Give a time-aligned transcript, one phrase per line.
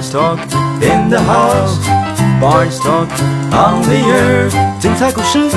[0.00, 0.38] Barnes Talk
[0.80, 1.76] in the house,
[2.40, 3.06] Barnes Talk
[3.52, 4.48] on the air，
[4.80, 5.50] 精彩故事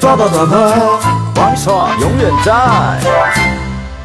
[0.00, 1.02] 叭叭叭叭
[1.34, 2.98] ，Barnes Talk 永远在。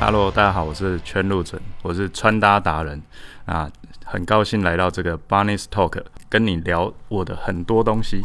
[0.02, 3.02] Hello，大家好，我是圈路准，我是穿搭达人
[3.46, 3.70] 啊，
[4.04, 8.22] 很高兴来到这个 Barnes Talk，跟你聊我的很多东西。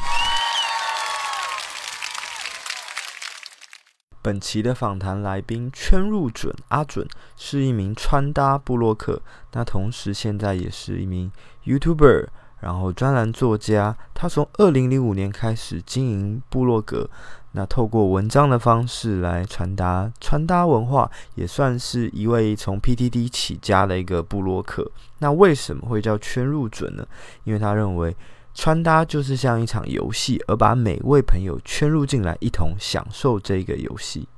[4.25, 7.06] 本期的访谈来宾圈入准阿准
[7.36, 9.20] 是一名穿搭部落客，
[9.52, 11.30] 那同时现在也是一名
[11.66, 12.29] YouTuber，
[12.60, 13.95] 然后专栏作家。
[14.15, 17.10] 他从二零零五年开始经营部落格，
[17.52, 24.91] 那透过文章的方式来传达穿搭文化，也算是一位从 PTT 起家的一个部落客。
[25.18, 27.06] 那为什么会叫圈入准呢？
[27.45, 28.16] 因为他认为。
[28.55, 34.29] 穿搭就是像一场游戏，而把每位朋友圈入进来，一同享受这个游戏。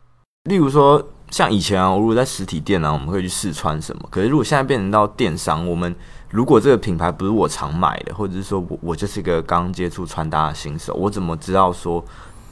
[0.45, 4.09] 例如说，像以前啊，我如果在实体店呢、啊，我们会去试穿什么。
[4.11, 5.95] 可是如果现在变成到电商，我们
[6.31, 12.05] 如果这个品牌不是我常买的，或者是说我我就是一个刚接触穿搭的新手，我怎么知道说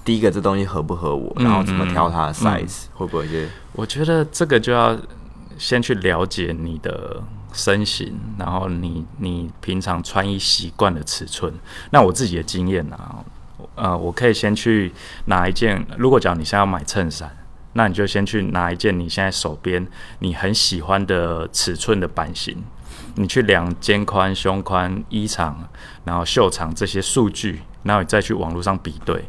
[0.05, 3.49] 第一个这东西合不合我，然后怎么挑它的 size，、会不会一些？
[3.73, 4.99] 我觉得这个就要
[5.56, 7.23] 先去了解你的
[7.55, 11.55] 身形，然后你你平常穿衣习惯的尺寸。
[11.91, 13.24] 那我自己的经验啊，
[13.77, 14.92] 呃，我可以先去
[15.27, 17.34] 拿一件，如果讲你现在要买衬衫，
[17.72, 19.86] 那你就先去拿一件你现在手边
[20.19, 22.62] 你很喜欢的尺寸的版型，
[23.14, 25.69] 你去量肩宽、胸宽、衣长，
[26.05, 29.25] 然后袖长这些数据，然后你再去网络上比对。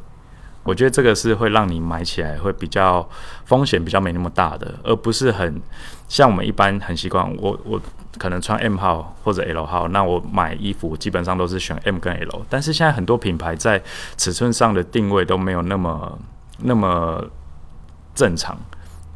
[0.66, 3.08] 我觉得这个是会让你买起来会比较
[3.46, 5.62] 风险比较没那么大的，而不是很
[6.10, 7.80] 像我们一般很习惯，我我
[8.18, 13.82] 可能穿 M 号或者 L 号，那我买衣服基本上都是选 M 跟 L，但是现在很多品牌在
[14.18, 16.20] 尺寸上的定位都没有那么
[16.60, 17.24] 那么
[18.16, 18.58] 正常。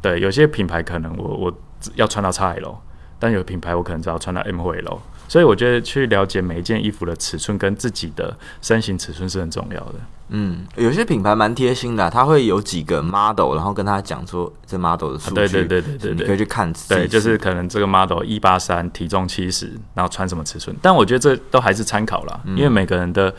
[0.00, 1.52] 对，有些品牌可能我我
[1.96, 2.76] 要穿到 XL，
[3.18, 9.94] 但有品牌我可能只要穿到 M 或 L，所以我觉得去了解每一件衣服的尺寸跟自己的身形尺寸是很重要的。
[10.30, 20.74] 嗯，有些品牌蛮贴心的啊、它会有几个 model，然后跟他讲说这 model 的数据，对对对对对对你可以去看对，就是可能这个 model 一八三，体重七十，然后穿什么尺寸？
[20.82, 23.32] 但我觉得这都还是参考啦，因为每个人的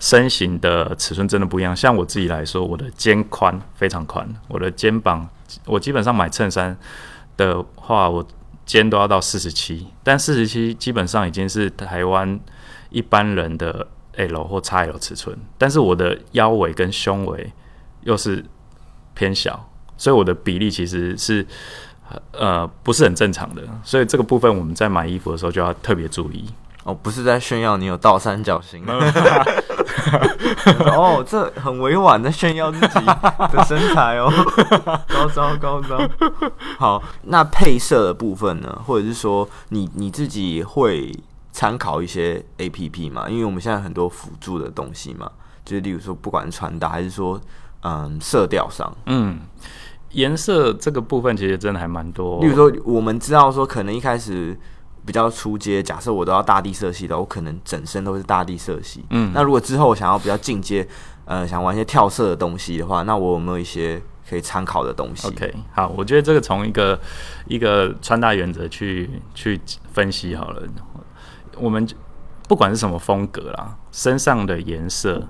[0.00, 1.74] 身形的尺寸真的不一样。
[1.74, 5.26] 像我自己来说，我的肩宽非常宽，我的肩膀，
[5.64, 6.76] 我基本上买衬衫
[7.38, 8.26] 的话，我
[8.68, 12.38] 肩都要到四十七，但四十七基本上已经是台湾
[12.90, 17.50] 一般人的 L 或 XL 尺寸，但是我的腰围跟胸围
[18.02, 18.44] 又是
[19.14, 21.46] 偏小，所以我的比例其实是
[22.32, 26.44] 呃不是很正常的，所以这个部分我们在买衣服的时候就要特别注意。
[26.84, 28.84] 哦，不是在炫耀你有倒三角形，
[30.94, 33.06] 哦，这很委婉的炫耀自己
[33.52, 34.30] 的身材哦，
[35.08, 35.98] 高招高招。
[36.78, 41.14] 好，那配色的部分呢，或者是说你你自己会
[41.52, 43.28] 参考一些 A P P 嘛？
[43.28, 45.30] 因为我们现在很多辅助的东西嘛，
[45.64, 47.40] 就是例如说不管是穿搭还是说
[47.82, 49.38] 嗯色调上，嗯，
[50.12, 52.40] 颜色这个部分其实真的还蛮多。
[52.40, 54.58] 例如说我们知道说可能一开始。
[55.08, 59.02] 比较出街，假设我都要大地色系的，我可能整身都是大地色系。
[59.08, 60.86] 嗯那如果之后我想要比较进阶，
[61.24, 63.98] 呃，想玩一些跳色的东西的话，那我有没有一些
[64.28, 67.00] 可以参考的东西 OK，好，我觉得这个从一个
[67.46, 69.58] 一个穿搭原则去去
[69.94, 70.62] 分析好了。
[71.56, 71.88] 我们
[72.46, 75.26] 不管是什么风格啦，身上的颜色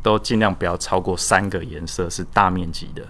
[0.00, 3.02] 都尽量不要超过三个颜色是大面积的，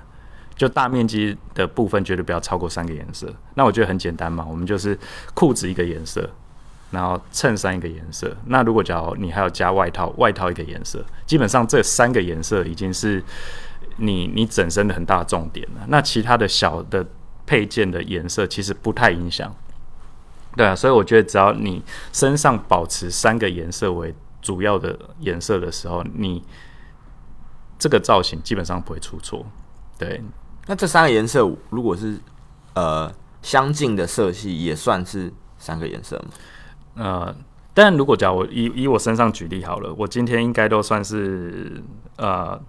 [0.58, 3.32] 就大面积的部分绝对不要超过三个颜色。
[3.54, 4.98] 那我觉得很简单嘛，我们就是
[5.32, 6.28] 裤子一个颜色，
[6.90, 8.36] 然后衬衫一个颜色。
[8.46, 13.22] 那如果假如你还要加外套，外套一个颜色，基本上这三个颜色已经是
[13.98, 15.86] 你你整身的很大重点了。
[15.88, 17.06] 那其他的小的
[17.46, 19.54] 配件的颜色其实不太影响。
[20.56, 21.80] 对啊，所以我觉得只要你
[22.12, 26.42] 身上保持三个颜色为主要的颜色的时候，你
[27.78, 29.46] 这个造型基本上不会出错。
[29.96, 30.22] 对，
[30.68, 32.16] 那这三个颜色如果是
[32.74, 33.12] 呃
[33.42, 36.24] 相近的色系，也算是三个颜色吗？
[36.94, 37.36] 呃，
[37.72, 41.82] 但如果假如我以以我身上举例好了，我今天应该都算是
[42.16, 42.60] 呃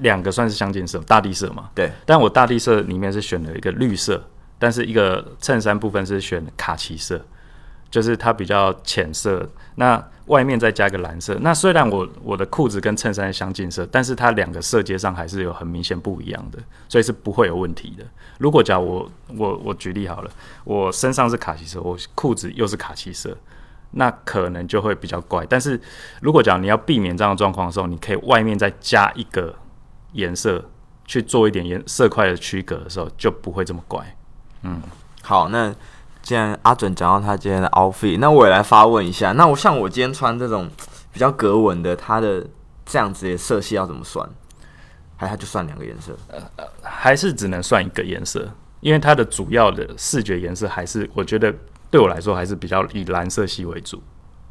[0.00, 1.70] 两个算是相近色，大地色嘛。
[1.74, 4.20] 对，但我大地色里面是选了一个绿色，
[4.58, 7.24] 但是一个衬衫部分是选卡其色，
[7.90, 9.48] 就是它比较浅色。
[9.74, 11.36] 那外面再加个蓝色。
[11.40, 16.58] 那虽然我我的裤子跟衬衫相近色，但是它两个色阶上还是有很明显不一样的，
[16.88, 18.04] 所以是不会有问题的。
[18.38, 20.30] 如果假如我我我举例好了，
[20.64, 23.36] 我身上是卡其色，我裤子又是卡其色，
[23.92, 25.44] 那可能就会比较怪。
[25.46, 25.80] 但是
[26.20, 29.54] 如果讲你要避免这样的状况的时候，你可以外面再加一个
[30.12, 30.64] 颜色
[31.06, 34.16] 去做一点颜色块的区隔的时候，就不会这么怪。
[34.62, 34.80] 嗯
[35.22, 35.74] 好，那
[36.30, 39.32] 既然阿准讲到他今天的 outfit，那我也来发问一下。
[39.32, 40.70] 那我像我今天穿这种
[41.12, 42.46] 比较格纹的，它的
[42.86, 44.24] 这样子的色系要怎么算？
[45.16, 46.16] 还它就算两个颜色？
[46.28, 48.48] 呃还是只能算一个颜色，
[48.78, 51.52] 因为它的主要的视觉颜色还是我觉得
[51.90, 54.00] 对我来说还是比较以蓝色系为主。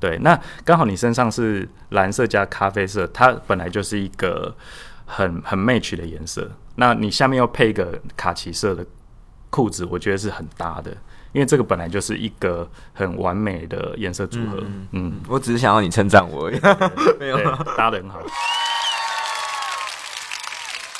[0.02, 4.54] 对，那刚好你身上是蓝色加咖啡色，它本来就是一个
[5.06, 6.52] 很很 match 的颜色。
[6.76, 8.86] 那你下面又配一个卡其色的
[9.50, 10.92] 裤子，我觉得是很搭的，
[11.32, 14.64] 因为这个本来就是一个很完美的颜色组合。
[14.92, 16.60] 嗯，我只是想要你称赞我而已。
[17.20, 17.38] 没有
[17.78, 18.20] 搭的很好。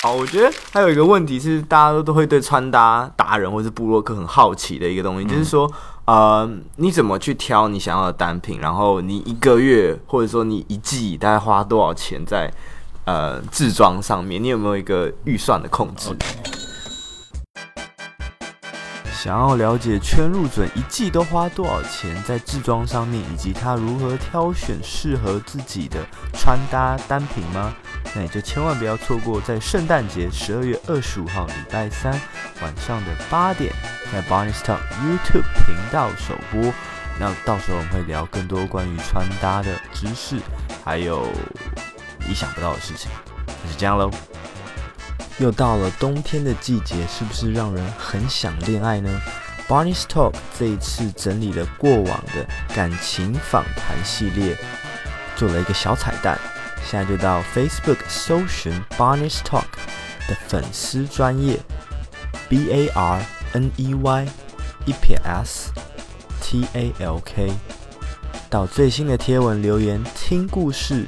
[0.02, 5.70] 好，我觉得还有一个问题是，大家都都会对穿搭达人或是布洛克很好奇的一个东西，就是说，
[6.06, 8.58] 呃，你怎么去挑你想要的单品？
[8.60, 12.50] 然后你一个月或者说你一季大概花多少钱在
[13.04, 14.42] 呃制装上面？
[14.42, 16.16] 你有没有一个预算的控制？
[19.22, 26.00] 想要了解圈入准一季都花多少钱在制装上面，以及他如何挑选适合自己的
[26.32, 27.70] 穿搭单品吗？
[28.14, 32.18] 那你就千万不要错过在圣诞节十二月二十五号礼拜三
[32.62, 33.70] 晚上的八点，
[34.10, 36.72] 在 Bonnie Talk YouTube 频道首播。
[37.18, 40.38] 那到时候我们会聊更多关于穿搭的知识，
[40.82, 41.26] 还有
[42.26, 43.10] 意想不到的事情。
[43.46, 44.10] 那就这样喽。
[45.40, 49.10] 又到了冬天的季节，是不是让人很想恋爱呢
[49.66, 54.54] ？Bonnie Talk 这一次整理了过往的感情访谈系列，
[55.34, 56.38] 做了一个小彩蛋。
[56.84, 59.64] 现在就到 Facebook 搜寻 Bonnie Talk
[60.28, 61.58] 的粉丝专业
[62.50, 64.26] B A R N E Y
[64.84, 65.70] 一撇 S
[66.42, 67.50] T A L K，
[68.50, 71.06] 到最新的贴文留言听故事，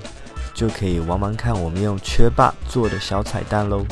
[0.55, 3.85] 就可以玩玩看我们用缺霸做的小彩蛋喽。